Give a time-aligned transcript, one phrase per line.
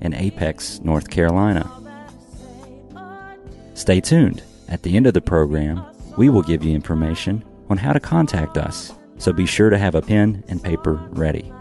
[0.00, 1.70] in Apex, North Carolina.
[3.74, 4.42] Stay tuned.
[4.68, 5.84] At the end of the program,
[6.16, 9.94] we will give you information on how to contact us, so be sure to have
[9.94, 11.52] a pen and paper ready.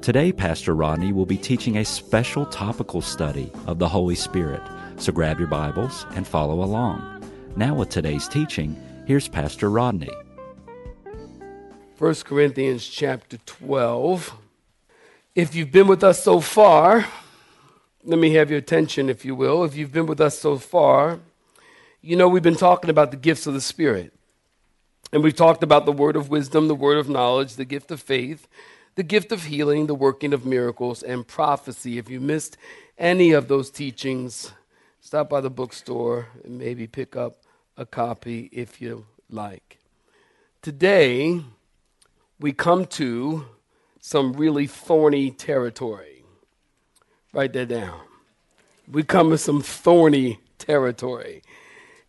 [0.00, 4.62] Today, Pastor Rodney will be teaching a special topical study of the Holy Spirit,
[4.96, 7.22] so grab your Bibles and follow along.
[7.56, 8.74] Now, with today's teaching,
[9.06, 10.10] here's Pastor Rodney.
[11.98, 14.34] 1 Corinthians chapter 12.
[15.36, 17.06] If you've been with us so far,
[18.02, 19.62] let me have your attention, if you will.
[19.62, 21.20] If you've been with us so far,
[22.02, 24.12] you know we've been talking about the gifts of the Spirit.
[25.12, 28.00] And we've talked about the word of wisdom, the word of knowledge, the gift of
[28.00, 28.48] faith,
[28.96, 31.96] the gift of healing, the working of miracles, and prophecy.
[31.96, 32.56] If you missed
[32.98, 34.50] any of those teachings,
[35.00, 37.42] stop by the bookstore and maybe pick up
[37.76, 39.78] a copy if you like.
[40.60, 41.40] Today,
[42.40, 43.46] we come to
[44.00, 46.24] some really thorny territory.
[47.32, 48.00] Write that down.
[48.90, 51.42] We come to some thorny territory.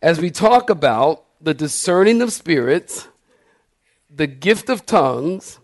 [0.00, 3.08] As we talk about the discerning of spirits,
[4.10, 5.58] the gift of tongues,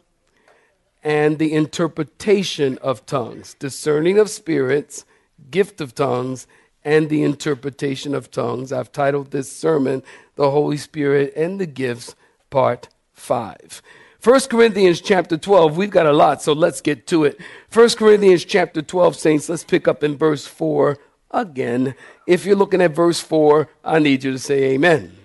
[1.02, 3.54] and the interpretation of tongues.
[3.54, 5.04] Discerning of spirits,
[5.50, 6.46] gift of tongues,
[6.84, 8.72] and the interpretation of tongues.
[8.72, 10.02] I've titled this sermon,
[10.36, 12.14] The Holy Spirit and the Gifts,
[12.50, 13.82] Part 5.
[14.22, 17.38] 1 Corinthians chapter 12, we've got a lot, so let's get to it.
[17.72, 20.98] 1 Corinthians chapter 12, saints, let's pick up in verse 4
[21.30, 21.94] again.
[22.26, 25.16] If you're looking at verse 4, I need you to say amen.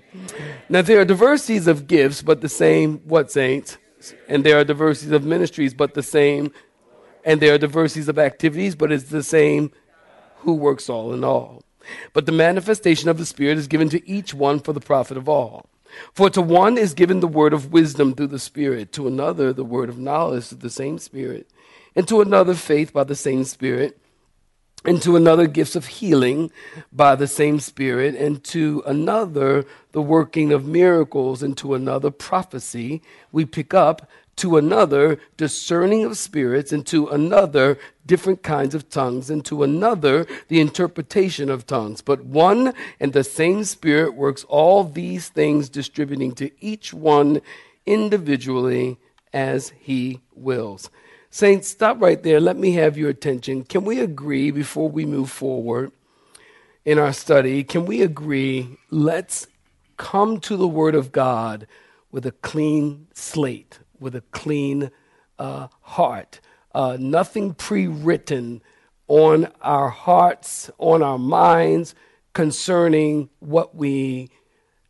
[0.70, 3.80] Now, there are diversities of gifts, but the same, what, saints?
[4.28, 6.52] And there are diversities of ministries, but the same.
[7.26, 9.72] And there are diversities of activities, but it's the same
[10.42, 11.64] who works all in all.
[12.14, 15.28] But the manifestation of the Spirit is given to each one for the profit of
[15.28, 15.66] all.
[16.14, 19.64] For to one is given the word of wisdom through the Spirit, to another the
[19.64, 21.50] word of knowledge through the same Spirit,
[21.96, 24.00] and to another faith by the same Spirit,
[24.86, 26.52] and to another gifts of healing
[26.92, 33.02] by the same Spirit, and to another the working of miracles, and to another prophecy.
[33.32, 39.30] We pick up to another discerning of spirits, and to another different kinds of tongues,
[39.30, 42.02] and to another the interpretation of tongues.
[42.02, 47.42] But one and the same Spirit works all these things, distributing to each one
[47.86, 48.98] individually
[49.34, 50.90] as he wills.
[51.30, 52.40] Saints, stop right there.
[52.40, 53.64] Let me have your attention.
[53.64, 55.92] Can we agree before we move forward
[56.86, 57.64] in our study?
[57.64, 58.78] Can we agree?
[58.92, 59.48] Let's
[59.98, 61.66] come to the Word of God
[62.12, 64.92] with a clean slate with a clean
[65.40, 66.40] uh, heart.
[66.76, 68.62] Uh, nothing pre written
[69.08, 71.96] on our hearts, on our minds
[72.34, 74.30] concerning what we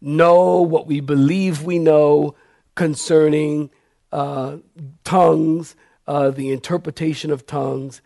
[0.01, 2.35] know, what we believe we know
[2.75, 3.69] concerning
[4.11, 4.57] uh,
[5.03, 5.75] tongues,
[6.07, 8.01] uh, the interpretation of tongues.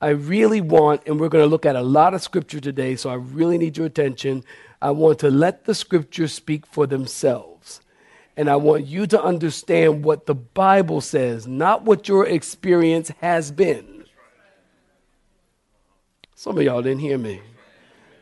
[0.00, 3.10] I really want, and we're going to look at a lot of scripture today, so
[3.10, 4.44] I really need your attention.
[4.80, 7.49] I want to let the scriptures speak for themselves.
[8.40, 13.52] And I want you to understand what the Bible says, not what your experience has
[13.52, 14.06] been.
[16.34, 17.42] Some of y'all didn't hear me.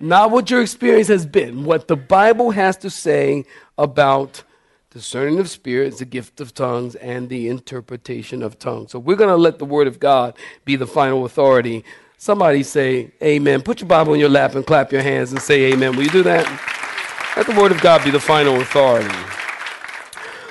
[0.00, 3.44] Not what your experience has been, what the Bible has to say
[3.78, 4.42] about
[4.90, 8.90] discerning of spirits, the gift of tongues, and the interpretation of tongues.
[8.90, 11.84] So we're going to let the Word of God be the final authority.
[12.16, 13.62] Somebody say amen.
[13.62, 15.94] Put your Bible in your lap and clap your hands and say amen.
[15.94, 16.44] Will you do that?
[17.36, 19.14] Let the Word of God be the final authority.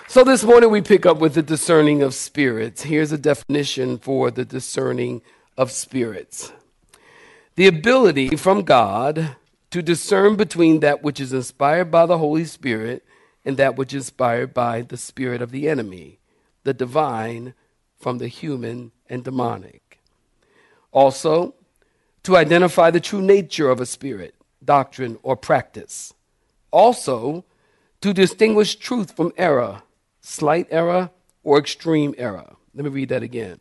[0.10, 2.84] So this morning we pick up with the discerning of spirits.
[2.84, 5.22] Here's a definition for the discerning
[5.58, 6.54] of spirits
[7.56, 9.36] the ability from God
[9.70, 13.04] to discern between that which is inspired by the Holy Spirit
[13.44, 16.20] and that which is inspired by the spirit of the enemy,
[16.64, 17.54] the divine
[18.00, 20.00] from the human and demonic.
[20.94, 21.54] Also,
[22.24, 26.14] to identify the true nature of a spirit, doctrine, or practice.
[26.72, 27.44] Also,
[28.00, 29.82] to distinguish truth from error
[30.28, 31.10] slight error,
[31.44, 32.56] or extreme error.
[32.76, 33.58] Let me read that again.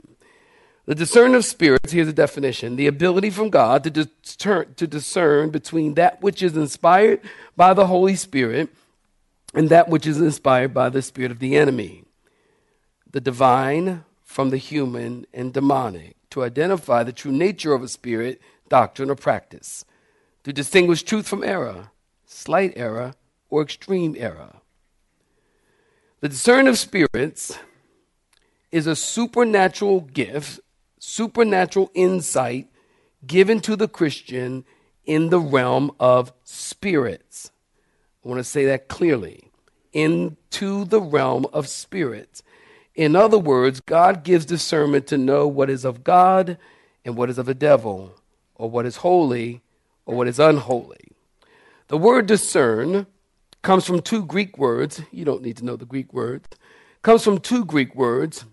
[0.87, 5.51] The discern of spirits, here's a definition the ability from God to discern, to discern
[5.51, 7.21] between that which is inspired
[7.57, 8.69] by the Holy Spirit
[9.55, 12.05] and that which is inspired by the spirit of the enemy,
[13.11, 16.17] the divine from the human and demonic.
[16.31, 19.87] to identify the true nature of a spirit, doctrine, or practice,
[20.45, 21.91] to distinguish truth from error,
[22.27, 23.15] slight error,
[23.49, 24.57] or extreme error.
[26.21, 27.59] The discern of spirits
[28.73, 30.61] is a supernatural gift,
[30.99, 32.69] supernatural insight
[33.27, 34.65] given to the Christian
[35.05, 37.51] in the realm of spirits.
[38.25, 39.51] I want to say that clearly.
[39.93, 42.43] Into the realm of spirits.
[42.95, 46.57] In other words, God gives discernment to know what is of God
[47.05, 48.15] and what is of the devil,
[48.55, 49.61] or what is holy
[50.07, 51.13] or what is unholy.
[51.89, 53.07] The word discern
[53.67, 55.03] comes from two Greek words.
[55.11, 56.47] You don't need to know the Greek words.
[57.03, 58.45] Comes from two Greek words.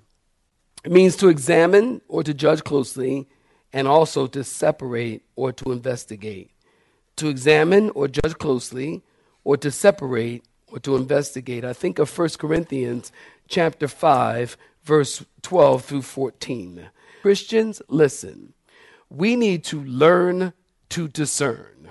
[0.83, 3.29] It means to examine or to judge closely,
[3.71, 6.49] and also to separate or to investigate.
[7.17, 9.03] To examine or judge closely,
[9.43, 11.63] or to separate or to investigate.
[11.63, 13.11] I think of 1 Corinthians
[13.47, 16.89] chapter 5, verse 12 through 14.
[17.21, 18.53] Christians, listen.
[19.11, 20.53] We need to learn
[20.89, 21.89] to discern.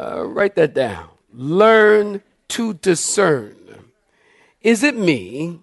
[0.00, 1.10] Uh, write that down.
[1.38, 3.56] Learn to discern.
[4.62, 5.60] Is it me,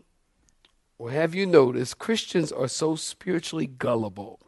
[1.00, 4.40] or have you noticed Christians are so spiritually gullible?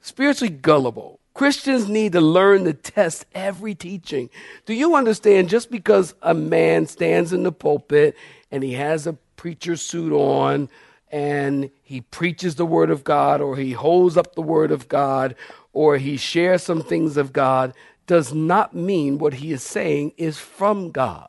[0.00, 1.20] Spiritually gullible.
[1.32, 4.28] Christians need to learn to test every teaching.
[4.64, 8.16] Do you understand just because a man stands in the pulpit
[8.50, 10.68] and he has a preacher suit on
[11.12, 15.36] and he preaches the word of God or he holds up the word of God
[15.72, 17.74] or he shares some things of God
[18.06, 21.28] does not mean what he is saying is from God.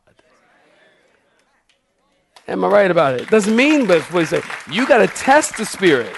[2.46, 3.28] Am I right about it?
[3.28, 4.42] Doesn't mean but what he said.
[4.70, 6.14] You got to test the spirit.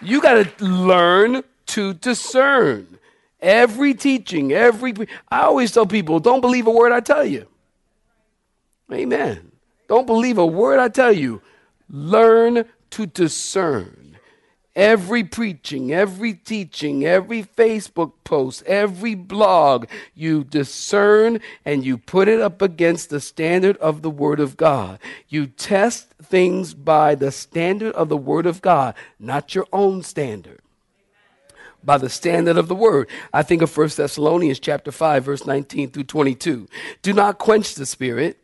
[0.00, 2.98] You got to learn to discern
[3.40, 4.92] every teaching, every.
[5.30, 7.46] I always tell people, don't believe a word I tell you.
[8.92, 9.52] Amen.
[9.88, 11.40] Don't believe a word I tell you.
[11.88, 14.01] Learn to discern
[14.74, 22.40] every preaching, every teaching, every Facebook post, every blog, you discern and you put it
[22.40, 24.98] up against the standard of the Word of God.
[25.28, 30.60] You test things by the standard of the Word of God, not your own standard.
[31.84, 33.08] By the standard of the word.
[33.32, 36.68] I think of 1 Thessalonians chapter 5, verse 19 through 22.
[37.02, 38.38] Do not quench the spirit.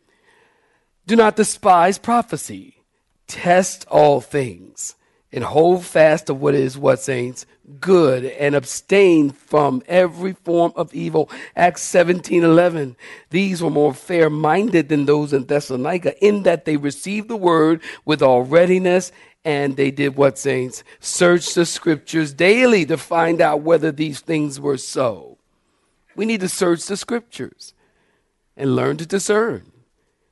[1.07, 2.83] Do not despise prophecy.
[3.27, 4.95] Test all things
[5.31, 7.45] and hold fast to what is what saints
[7.79, 11.29] good and abstain from every form of evil.
[11.55, 12.95] Acts 17 11
[13.29, 17.81] these were more fair minded than those in thessalonica in that they received the word
[18.05, 19.11] with all readiness
[19.45, 20.83] and they did what saints?
[20.99, 25.37] Search the scriptures daily to find out whether these things were so.
[26.15, 27.73] We need to search the scriptures
[28.57, 29.71] and learn to discern.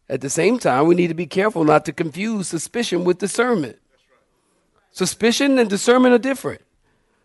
[0.09, 3.77] At the same time we need to be careful not to confuse suspicion with discernment
[4.97, 6.63] Suspicion and discernment are different.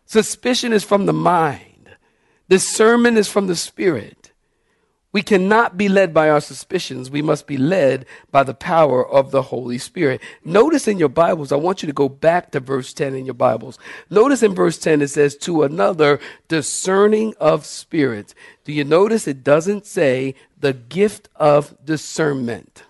[0.04, 1.88] Suspicion is from the mind,
[2.46, 4.32] discernment is from the spirit.
[5.10, 7.10] We cannot be led by our suspicions.
[7.10, 10.20] We must be led by the power of the Holy Spirit.
[10.44, 13.34] Notice in your Bibles, I want you to go back to verse 10 in your
[13.34, 13.78] Bibles.
[14.10, 18.34] Notice in verse 10 it says, to another discerning of spirits.
[18.64, 22.84] Do you notice it doesn't say the gift of discernment?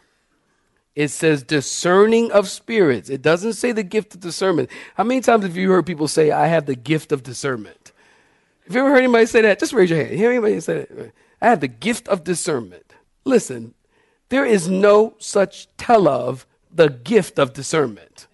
[0.95, 3.09] It says discerning of spirits.
[3.09, 4.71] It doesn't say the gift of discernment.
[4.95, 7.93] How many times have you heard people say, I have the gift of discernment?
[8.67, 9.59] Have you ever heard anybody say that?
[9.59, 10.17] Just raise your hand.
[10.17, 11.13] Hear anybody say that?
[11.41, 12.93] I have the gift of discernment.
[13.25, 13.75] Listen,
[14.29, 18.27] there is no such tell of the gift of discernment.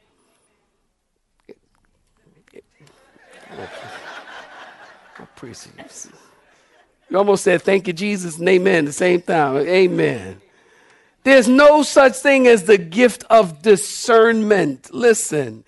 [7.11, 9.56] You almost said, Thank you, Jesus, and amen, the same time.
[9.56, 10.40] Amen.
[11.28, 14.94] There's no such thing as the gift of discernment.
[14.94, 15.62] Listen,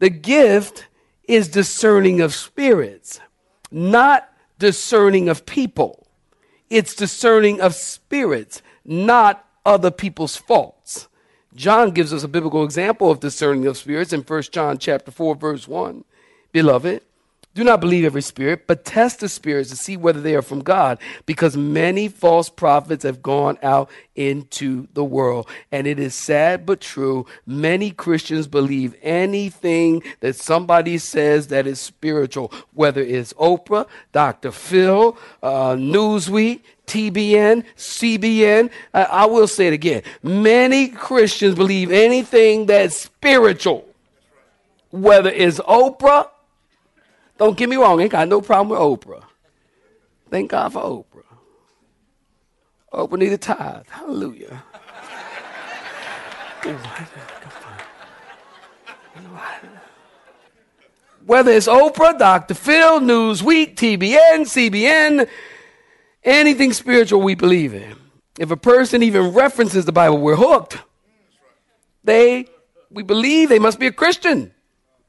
[0.00, 0.88] the gift
[1.28, 3.20] is discerning of spirits,
[3.70, 6.08] not discerning of people.
[6.70, 11.06] It's discerning of spirits, not other people's faults.
[11.54, 15.36] John gives us a biblical example of discerning of spirits in 1 John chapter 4
[15.36, 16.04] verse 1.
[16.50, 17.02] Beloved,
[17.56, 20.60] do not believe every spirit, but test the spirits to see whether they are from
[20.60, 25.48] God, because many false prophets have gone out into the world.
[25.72, 27.24] And it is sad but true.
[27.46, 34.52] Many Christians believe anything that somebody says that is spiritual, whether it's Oprah, Dr.
[34.52, 38.70] Phil, uh, Newsweek, TBN, CBN.
[38.92, 40.02] I, I will say it again.
[40.22, 43.88] Many Christians believe anything that's spiritual,
[44.90, 46.28] whether it's Oprah,
[47.38, 49.22] don't get me wrong, ain't got no problem with Oprah.
[50.30, 51.22] Thank God for Oprah.
[52.92, 53.86] Oprah need a tithe.
[53.88, 54.62] Hallelujah.
[61.26, 62.54] Whether it's Oprah, Dr.
[62.54, 65.28] Phil, Newsweek, TBN, CBN,
[66.22, 67.96] anything spiritual we believe in.
[68.38, 70.78] If a person even references the Bible, we're hooked.
[72.04, 72.46] They,
[72.90, 74.52] we believe they must be a Christian.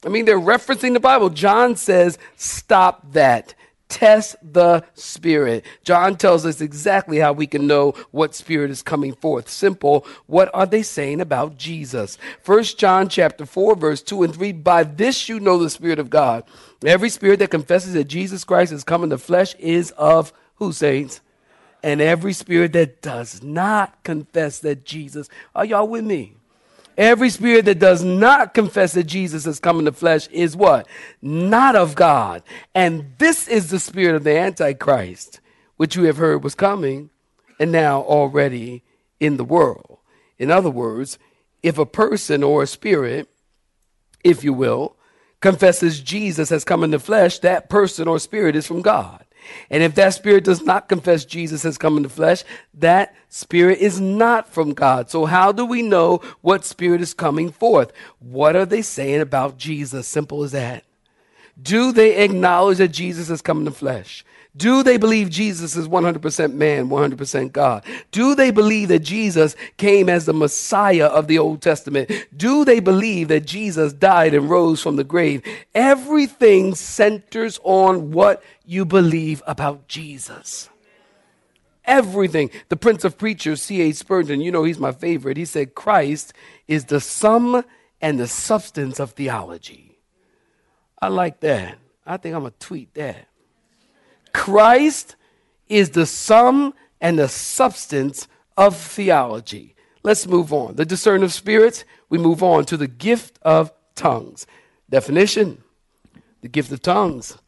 [0.05, 1.29] I mean, they're referencing the Bible.
[1.29, 3.55] John says, stop that.
[3.89, 5.65] Test the spirit.
[5.83, 9.49] John tells us exactly how we can know what spirit is coming forth.
[9.49, 10.05] Simple.
[10.25, 12.17] What are they saying about Jesus?
[12.43, 14.51] First John chapter 4 verse 2 and 3.
[14.51, 16.43] By this you know the spirit of God.
[16.85, 20.73] Every spirit that confesses that Jesus Christ has come in the flesh is of who
[20.73, 21.21] saints?
[21.81, 26.35] And every spirit that does not confess that Jesus, are y'all with me?
[26.97, 30.87] Every spirit that does not confess that Jesus has come in the flesh is what?
[31.21, 32.41] Not of God.
[32.73, 35.39] And this is the spirit of the Antichrist,
[35.75, 37.11] which you have heard was coming
[37.59, 38.83] and now already
[39.19, 39.99] in the world.
[40.39, 41.19] In other words,
[41.61, 43.29] if a person or a spirit,
[44.23, 44.95] if you will,
[45.39, 49.23] confesses Jesus has come in the flesh, that person or spirit is from God.
[49.69, 52.43] And if that spirit does not confess Jesus has come in the flesh,
[52.75, 55.09] that spirit is not from God.
[55.09, 57.91] So, how do we know what spirit is coming forth?
[58.19, 60.07] What are they saying about Jesus?
[60.07, 60.83] Simple as that.
[61.61, 64.23] Do they acknowledge that Jesus has come in the flesh?
[64.57, 67.85] Do they believe Jesus is 100% man, 100% God?
[68.11, 72.11] Do they believe that Jesus came as the Messiah of the Old Testament?
[72.35, 75.43] Do they believe that Jesus died and rose from the grave?
[75.75, 80.69] Everything centers on what you believe about Jesus.
[81.85, 82.49] Everything.
[82.69, 83.95] The Prince of Preachers, C.H.
[83.95, 85.37] Spurgeon, you know he's my favorite.
[85.37, 86.33] He said, Christ
[86.67, 87.63] is the sum
[88.01, 89.99] and the substance of theology.
[90.99, 91.77] I like that.
[92.05, 93.26] I think I'm going to tweet that.
[94.37, 95.15] Christ
[95.67, 99.75] is the sum and the substance of theology.
[100.03, 100.75] Let's move on.
[100.75, 104.45] The discern of spirits, we move on to the gift of tongues.
[104.91, 105.63] Definition
[106.41, 107.39] The gift of tongues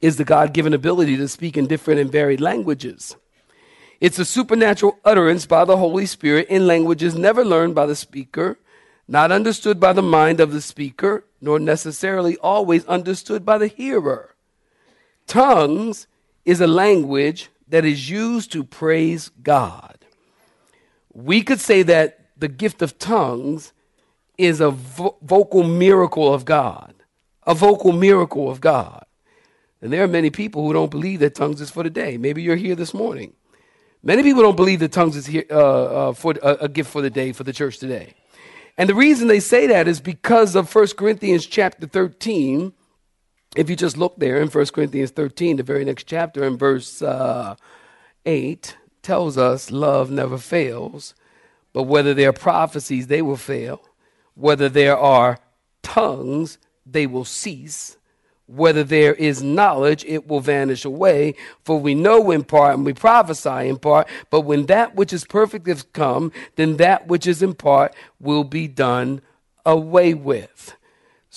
[0.00, 3.14] is the God given ability to speak in different and varied languages.
[4.00, 8.58] It's a supernatural utterance by the Holy Spirit in languages never learned by the speaker,
[9.06, 14.35] not understood by the mind of the speaker, nor necessarily always understood by the hearer.
[15.26, 16.06] Tongues
[16.44, 19.98] is a language that is used to praise God.
[21.12, 23.72] We could say that the gift of tongues
[24.38, 26.94] is a vo- vocal miracle of God,
[27.44, 29.04] a vocal miracle of God.
[29.80, 32.16] And there are many people who don't believe that tongues is for the day.
[32.16, 33.32] Maybe you're here this morning.
[34.02, 37.02] Many people don't believe that tongues is here, uh, uh, for uh, a gift for
[37.02, 38.14] the day for the church today.
[38.78, 42.72] And the reason they say that is because of 1 Corinthians chapter 13.
[43.56, 47.00] If you just look there in 1 Corinthians 13, the very next chapter, in verse
[47.00, 47.56] uh,
[48.26, 51.14] 8, tells us love never fails,
[51.72, 53.80] but whether there are prophecies, they will fail.
[54.34, 55.38] Whether there are
[55.82, 57.96] tongues, they will cease.
[58.46, 61.34] Whether there is knowledge, it will vanish away.
[61.64, 64.06] For we know in part and we prophesy in part.
[64.30, 68.44] But when that which is perfect has come, then that which is in part will
[68.44, 69.22] be done
[69.64, 70.76] away with.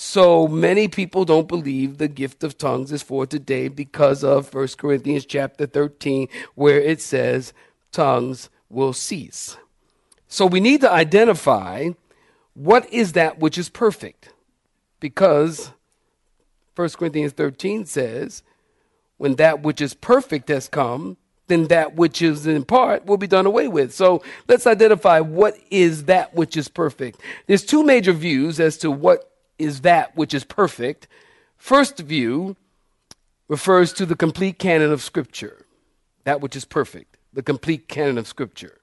[0.02, 4.68] So many people don't believe the gift of tongues is for today because of 1
[4.78, 7.52] Corinthians chapter 13, where it says
[7.92, 9.58] tongues will cease.
[10.26, 11.90] So we need to identify
[12.54, 14.32] what is that which is perfect
[15.00, 15.70] because
[16.76, 18.42] 1 Corinthians 13 says,
[19.18, 23.26] when that which is perfect has come, then that which is in part will be
[23.26, 23.92] done away with.
[23.92, 27.20] So let's identify what is that which is perfect.
[27.46, 29.29] There's two major views as to what
[29.60, 31.06] is that which is perfect.
[31.56, 32.56] First view
[33.48, 35.66] refers to the complete canon of Scripture,
[36.24, 38.78] that which is perfect, the complete canon of Scripture.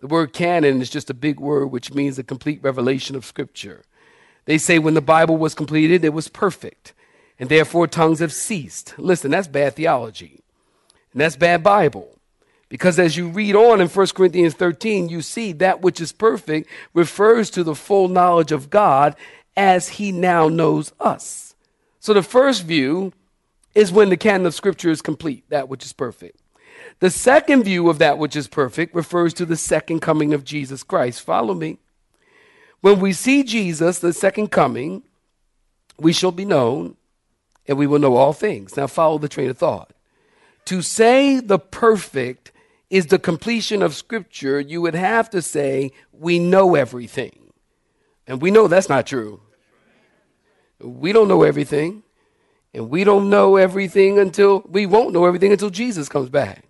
[0.00, 3.84] The word canon is just a big word which means the complete revelation of Scripture.
[4.44, 6.92] They say when the Bible was completed, it was perfect
[7.38, 8.94] and therefore tongues have ceased.
[8.98, 10.40] Listen, that's bad theology.
[11.12, 12.18] And that's bad Bible.
[12.68, 16.68] Because as you read on in 1 Corinthians 13, you see that which is perfect
[16.94, 19.14] refers to the full knowledge of God
[19.56, 21.54] as he now knows us.
[22.00, 23.12] So the first view
[23.74, 26.40] is when the canon of Scripture is complete, that which is perfect.
[27.00, 30.82] The second view of that which is perfect refers to the second coming of Jesus
[30.82, 31.22] Christ.
[31.22, 31.78] Follow me.
[32.80, 35.02] When we see Jesus, the second coming,
[35.98, 36.96] we shall be known
[37.66, 38.76] and we will know all things.
[38.76, 39.92] Now, follow the train of thought.
[40.66, 42.52] To say the perfect
[42.90, 47.52] is the completion of Scripture, you would have to say, we know everything.
[48.26, 49.40] And we know that's not true.
[50.80, 52.02] We don't know everything.
[52.74, 56.64] And we don't know everything until, we won't know everything until Jesus comes back.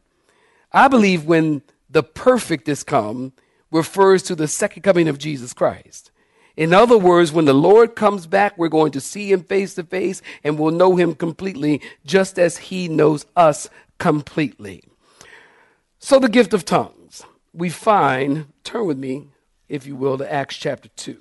[0.73, 3.33] I believe when the perfect is come
[3.73, 6.11] refers to the second coming of Jesus Christ.
[6.57, 9.83] In other words, when the Lord comes back, we're going to see him face to
[9.83, 14.85] face and we'll know him completely, just as he knows us completely.
[15.99, 19.29] So, the gift of tongues, we find, turn with me,
[19.69, 21.19] if you will, to Acts chapter 2.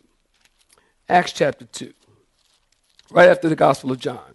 [1.10, 1.94] Acts chapter 2,
[3.12, 4.34] right after the Gospel of John.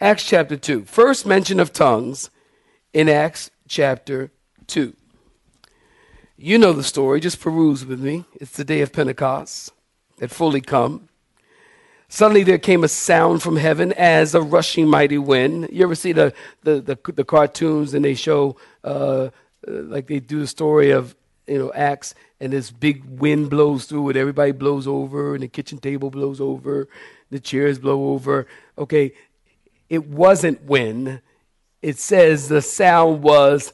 [0.00, 0.84] Acts chapter 2.
[0.84, 2.30] First mention of tongues
[2.92, 4.30] in Acts chapter
[4.66, 4.94] 2.
[6.36, 8.24] You know the story, just peruse with me.
[8.34, 9.70] It's the day of Pentecost
[10.20, 11.08] had fully come.
[12.08, 15.68] Suddenly there came a sound from heaven as a rushing mighty wind.
[15.72, 19.30] You ever see the, the, the, the cartoons and they show, uh,
[19.66, 21.16] like they do the story of,
[21.46, 24.16] you know, Acts and this big wind blows through it.
[24.16, 26.88] Everybody blows over and the kitchen table blows over.
[27.32, 28.46] The chairs blow over.
[28.76, 29.14] Okay,
[29.88, 31.22] it wasn't wind.
[31.80, 33.72] It says the sound was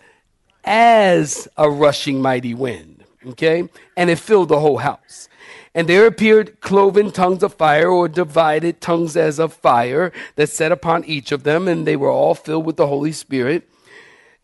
[0.62, 3.04] as a rushing mighty wind.
[3.26, 5.28] Okay, and it filled the whole house.
[5.74, 10.70] And there appeared cloven tongues of fire, or divided tongues as of fire, that set
[10.70, 13.68] upon each of them, and they were all filled with the Holy Spirit.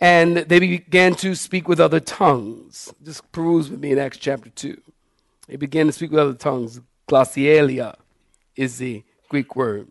[0.01, 2.93] And they began to speak with other tongues.
[3.05, 4.77] Just peruse with me in Acts chapter 2.
[5.47, 6.81] They began to speak with other tongues.
[7.09, 7.95] Glossolalia
[8.57, 9.89] is the Greek word,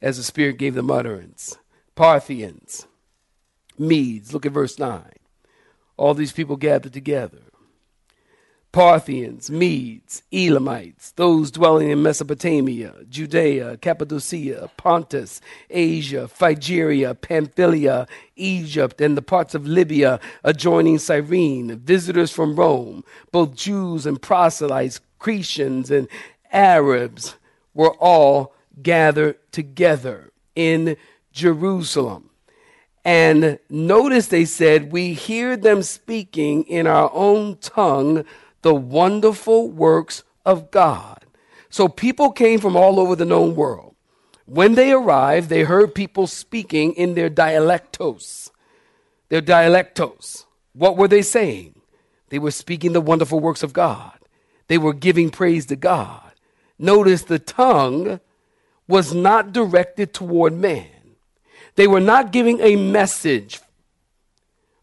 [0.00, 1.56] as the Spirit gave them utterance.
[1.94, 2.86] Parthians,
[3.78, 5.02] Medes, look at verse 9.
[5.96, 7.38] All these people gathered together.
[8.74, 19.16] Parthians, Medes, Elamites, those dwelling in Mesopotamia, Judea, Cappadocia, Pontus, Asia, Phrygia, Pamphylia, Egypt, and
[19.16, 26.08] the parts of Libya adjoining Cyrene, visitors from Rome, both Jews and proselytes, Cretians and
[26.50, 27.36] Arabs,
[27.74, 30.96] were all gathered together in
[31.32, 32.30] Jerusalem.
[33.04, 38.24] And notice they said, We hear them speaking in our own tongue
[38.62, 41.26] the wonderful works of God.
[41.68, 43.94] So people came from all over the known world.
[44.46, 48.50] When they arrived, they heard people speaking in their dialectos.
[49.28, 50.44] Their dialectos.
[50.72, 51.80] What were they saying?
[52.28, 54.18] They were speaking the wonderful works of God.
[54.68, 56.32] They were giving praise to God.
[56.78, 58.20] Notice the tongue
[58.88, 60.86] was not directed toward man.
[61.76, 63.60] They were not giving a message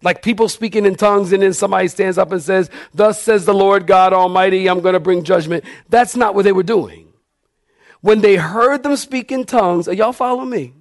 [0.03, 3.53] like people speaking in tongues, and then somebody stands up and says, Thus says the
[3.53, 5.63] Lord God Almighty, I'm going to bring judgment.
[5.89, 7.13] That's not what they were doing.
[8.01, 10.73] When they heard them speak in tongues, y'all follow me?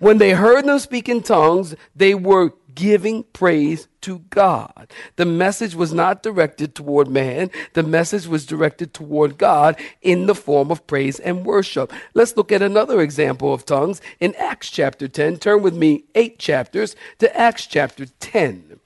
[0.00, 4.92] When they heard them speak in tongues, they were giving praise to God.
[5.16, 10.34] The message was not directed toward man, the message was directed toward God in the
[10.34, 11.92] form of praise and worship.
[12.14, 15.38] Let's look at another example of tongues in Acts chapter 10.
[15.38, 18.78] Turn with me eight chapters to Acts chapter 10.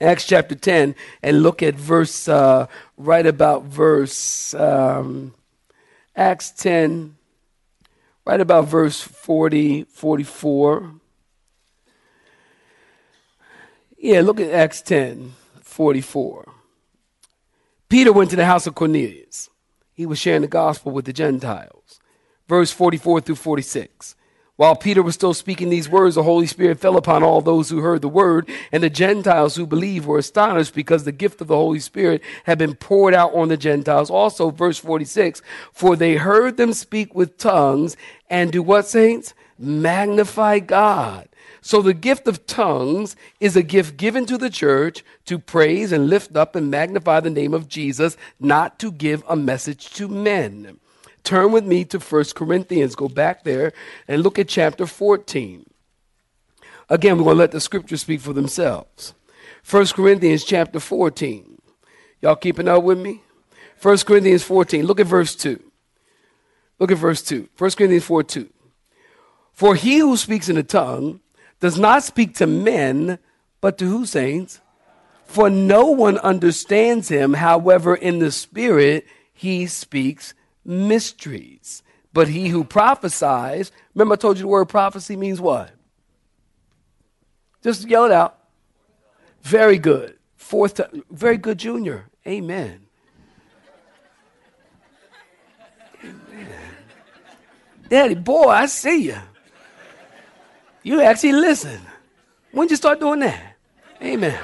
[0.00, 5.34] Acts chapter 10, and look at verse, uh, right about verse, um,
[6.16, 7.16] Acts 10,
[8.24, 10.94] right about verse 40, 44.
[14.04, 16.52] Yeah, look at Acts 10 44.
[17.88, 19.48] Peter went to the house of Cornelius.
[19.94, 22.00] He was sharing the gospel with the Gentiles.
[22.46, 24.14] Verse 44 through 46.
[24.56, 27.80] While Peter was still speaking these words, the Holy Spirit fell upon all those who
[27.80, 31.56] heard the word, and the Gentiles who believed were astonished because the gift of the
[31.56, 34.10] Holy Spirit had been poured out on the Gentiles.
[34.10, 35.40] Also, verse 46
[35.72, 37.96] For they heard them speak with tongues
[38.28, 39.32] and do what, saints?
[39.58, 41.26] Magnify God.
[41.64, 46.10] So the gift of tongues is a gift given to the church to praise and
[46.10, 50.78] lift up and magnify the name of Jesus, not to give a message to men.
[51.22, 52.94] Turn with me to 1 Corinthians.
[52.94, 53.72] Go back there
[54.06, 55.64] and look at chapter 14.
[56.90, 59.14] Again, we're going to let the scriptures speak for themselves.
[59.68, 61.62] 1 Corinthians chapter 14.
[62.20, 63.22] Y'all keeping up with me?
[63.80, 64.84] 1 Corinthians 14.
[64.84, 65.62] Look at verse 2.
[66.78, 67.48] Look at verse 2.
[67.56, 68.50] 1 Corinthians 4 2.
[69.54, 71.20] For he who speaks in a tongue
[71.64, 73.18] does not speak to men,
[73.62, 74.60] but to who, saints?
[75.24, 77.32] For no one understands him.
[77.32, 81.82] However, in the Spirit, he speaks mysteries.
[82.12, 85.70] But he who prophesies, remember I told you the word prophecy means what?
[87.62, 88.38] Just yell it out.
[89.40, 90.18] Very good.
[90.36, 91.02] Fourth time.
[91.10, 92.10] Very good, Junior.
[92.26, 92.84] Amen.
[96.04, 96.74] Amen.
[97.88, 99.16] Daddy, boy, I see you.
[100.84, 101.80] You actually listen.
[102.52, 103.56] When you start doing that?
[104.00, 104.38] Amen.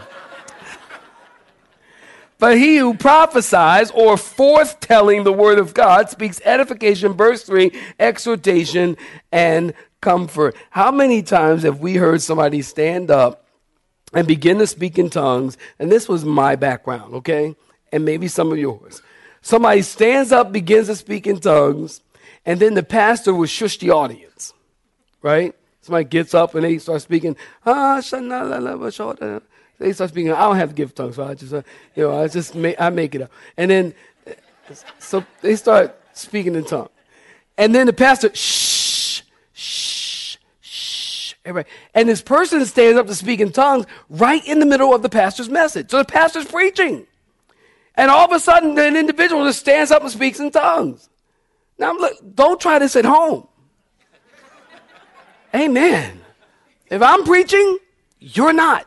[2.38, 8.96] But he who prophesies or forthtelling the word of God speaks edification, verse 3, exhortation,
[9.30, 10.56] and comfort.
[10.70, 13.44] How many times have we heard somebody stand up
[14.14, 15.58] and begin to speak in tongues?
[15.78, 17.54] And this was my background, okay?
[17.92, 19.02] And maybe some of yours.
[19.42, 22.00] somebody stands up, begins to speak in tongues,
[22.46, 24.54] and then the pastor will shush the audience,
[25.22, 25.54] right?
[25.82, 27.36] Somebody gets up and they start speaking.
[27.64, 28.02] Ah, they
[29.92, 30.32] start speaking.
[30.32, 31.62] I don't have to give tongues, so I just, uh,
[31.96, 33.30] you know, I just make, I make it up.
[33.56, 33.94] And then,
[34.98, 36.90] so they start speaking in tongues,
[37.56, 39.22] and then the pastor, shh,
[39.54, 44.66] shh, shh, everybody, and this person stands up to speak in tongues right in the
[44.66, 45.90] middle of the pastor's message.
[45.90, 47.06] So the pastor's preaching,
[47.94, 51.08] and all of a sudden, an individual just stands up and speaks in tongues.
[51.78, 53.48] Now, look, don't try this at home.
[55.54, 56.20] Amen.
[56.88, 57.78] If I'm preaching,
[58.18, 58.86] you're not.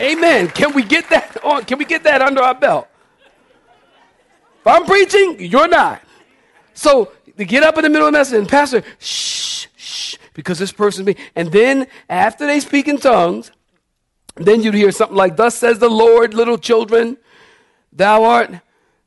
[0.00, 0.48] Amen.
[0.48, 1.64] Can we get that on?
[1.64, 2.88] Can we get that under our belt?
[4.60, 6.02] If I'm preaching, you're not.
[6.74, 10.58] So to get up in the middle of the message and pastor, shh, shh, because
[10.58, 11.16] this person's me.
[11.34, 13.50] And then after they speak in tongues,
[14.36, 17.16] then you'd hear something like, Thus says the Lord, little children,
[17.92, 18.50] thou art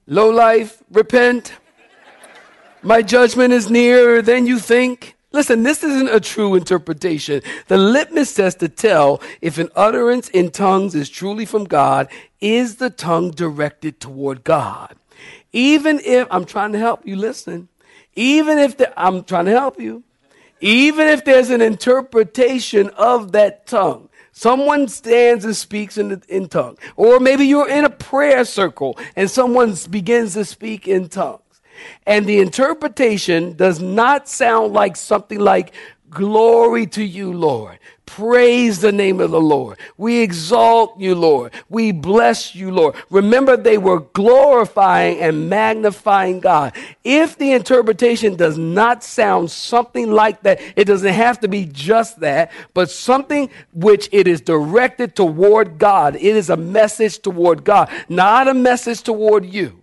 [0.08, 1.54] low life, repent.
[2.84, 5.15] My judgment is nearer than you think.
[5.32, 7.44] Listen, this isn't a true interpretation.
[7.67, 12.08] The litmus test to tell if an utterance in tongues is truly from God
[12.41, 14.96] is the tongue directed toward God.
[15.54, 17.70] Even if, I'm trying to help you listen,
[18.15, 20.04] even if the, I'm trying to help you,
[20.60, 26.50] even if there's an interpretation of that tongue, someone stands and speaks in, the, in
[26.50, 31.41] tongue, or maybe you're in a prayer circle and someone begins to speak in tongue
[32.06, 35.74] and the interpretation does not sound like something like,
[36.12, 37.80] Glory to you, Lord.
[38.06, 39.80] Praise the name of the Lord.
[39.96, 41.54] We exalt you, Lord.
[41.70, 42.96] We bless you, Lord.
[43.10, 46.76] Remember, they were glorifying and magnifying God.
[47.06, 52.20] If the interpretation does not sound something like that, it doesn't have to be just
[52.20, 56.17] that, but something which it is directed toward God.
[56.17, 59.81] It is a message toward God, not a message toward you.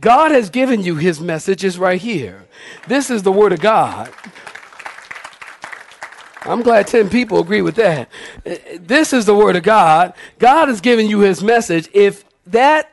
[0.00, 2.46] God has given you his message is right here.
[2.88, 4.12] This is the word of God.
[6.42, 8.08] I'm glad 10 people agree with that.
[8.80, 10.14] This is the word of God.
[10.38, 11.88] God has given you his message.
[11.92, 12.90] If that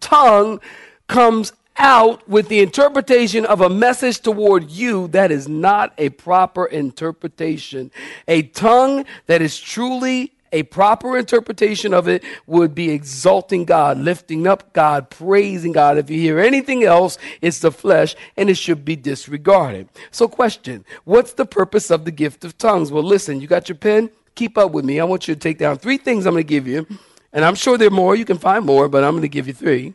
[0.00, 0.60] tongue
[1.08, 6.66] comes out with the interpretation of a message toward you, that is not a proper
[6.66, 7.90] interpretation.
[8.28, 14.46] A tongue that is truly a proper interpretation of it would be exalting God, lifting
[14.46, 15.98] up God, praising God.
[15.98, 19.88] If you hear anything else, it's the flesh and it should be disregarded.
[20.10, 22.90] So, question What's the purpose of the gift of tongues?
[22.90, 24.10] Well, listen, you got your pen?
[24.34, 25.00] Keep up with me.
[25.00, 26.86] I want you to take down three things I'm going to give you.
[27.32, 28.16] And I'm sure there are more.
[28.16, 29.94] You can find more, but I'm going to give you three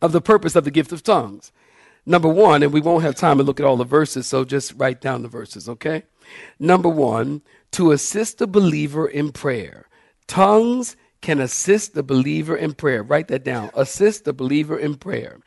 [0.00, 1.52] of the purpose of the gift of tongues.
[2.08, 4.72] Number one, and we won't have time to look at all the verses, so just
[4.78, 6.04] write down the verses, okay?
[6.58, 7.42] Number one,
[7.72, 9.88] to assist the believer in prayer.
[10.26, 13.02] Tongues can assist the believer in prayer.
[13.02, 13.70] Write that down.
[13.74, 15.40] Assist the believer in prayer.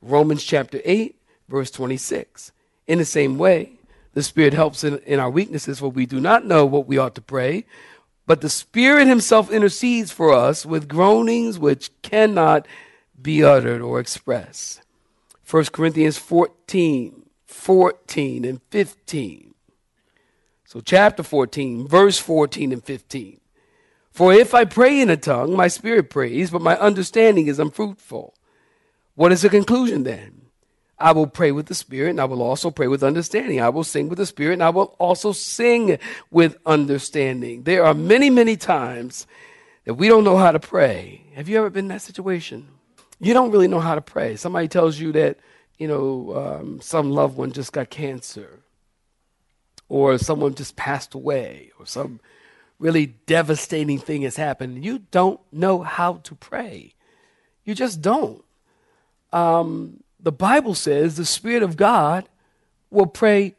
[0.00, 2.50] Romans chapter 8, verse 26.
[2.86, 3.72] In the same way,
[4.14, 7.14] the Spirit helps in, in our weaknesses, for we do not know what we ought
[7.16, 7.66] to pray,
[8.26, 12.66] but the Spirit Himself intercedes for us with groanings which cannot
[13.20, 14.80] be uttered or expressed.
[15.48, 19.54] 1 Corinthians 14, 14 and 15.
[20.64, 23.40] So, chapter 14, verse 14 and 15.
[24.10, 28.34] For if I pray in a tongue, my spirit prays, but my understanding is unfruitful.
[29.14, 30.46] What is the conclusion then?
[30.98, 33.60] I will pray with the Spirit, and I will also pray with understanding.
[33.60, 35.98] I will sing with the Spirit, and I will also sing
[36.30, 37.64] with understanding.
[37.64, 39.26] There are many, many times
[39.84, 41.26] that we don't know how to pray.
[41.34, 42.68] Have you ever been in that situation?
[43.18, 44.36] You don't really know how to pray.
[44.36, 45.38] Somebody tells you that,
[45.78, 48.60] you know, um, some loved one just got cancer
[49.88, 52.20] or someone just passed away or some
[52.78, 54.84] really devastating thing has happened.
[54.84, 56.92] You don't know how to pray.
[57.64, 58.44] You just don't.
[59.32, 62.28] Um, the Bible says the Spirit of God
[62.90, 63.54] will pray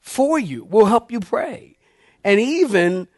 [0.00, 1.76] for you, will help you pray.
[2.24, 3.08] And even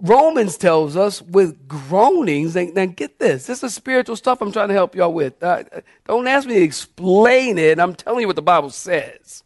[0.00, 4.74] Romans tells us with groanings, and, get this, this is spiritual stuff I'm trying to
[4.74, 5.42] help y'all with.
[5.42, 5.64] Uh,
[6.06, 7.80] don't ask me to explain it.
[7.80, 9.42] I'm telling you what the Bible says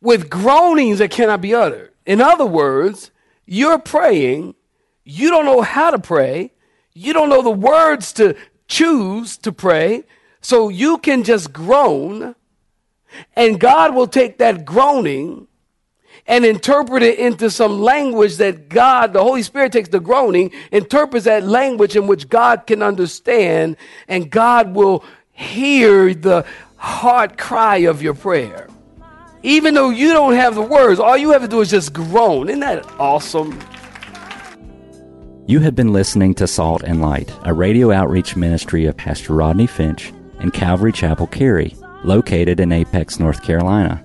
[0.00, 1.92] with groanings that cannot be uttered.
[2.06, 3.10] In other words,
[3.46, 4.54] you're praying,
[5.04, 6.52] you don't know how to pray,
[6.94, 8.36] you don't know the words to
[8.68, 10.04] choose to pray,
[10.40, 12.34] so you can just groan,
[13.34, 15.46] and God will take that groaning
[16.26, 21.24] and interpret it into some language that God, the Holy Spirit takes the groaning, interprets
[21.24, 23.76] that language in which God can understand,
[24.08, 28.68] and God will hear the heart cry of your prayer.
[29.42, 32.48] Even though you don't have the words, all you have to do is just groan.
[32.48, 33.58] Isn't that awesome?
[35.46, 39.66] You have been listening to Salt and Light, a radio outreach ministry of Pastor Rodney
[39.66, 44.04] Finch and Calvary Chapel Cary, located in Apex, North Carolina.